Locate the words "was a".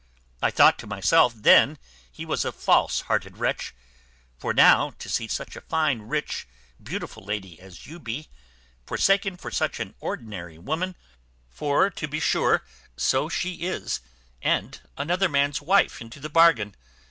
2.25-2.51